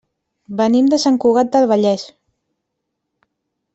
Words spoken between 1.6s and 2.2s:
Vallès.